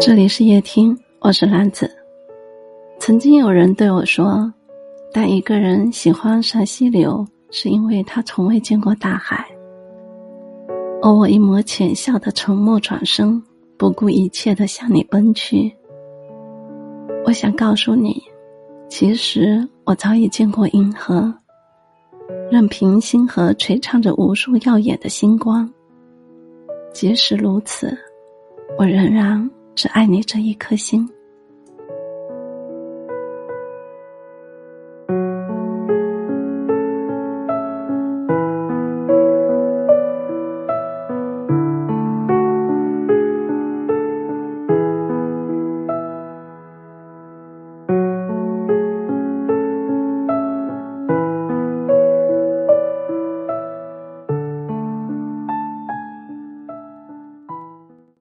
[0.00, 1.90] 这里是夜听，我是兰子。
[2.98, 4.52] 曾经有人对我说
[5.14, 9.46] ：“当一个人喜欢上溪流，是因为他从未见过大海。”
[11.02, 13.42] 而我一抹浅笑的沉默，转身，
[13.76, 15.72] 不顾一切的向你奔去。
[17.24, 18.20] 我想告诉你，
[18.88, 21.32] 其实我早已见过银河，
[22.50, 25.68] 任凭星河璀璨着无数耀眼的星光。
[26.92, 27.96] 即使如此，
[28.78, 29.50] 我仍然。
[29.74, 31.08] 只爱你这一颗心。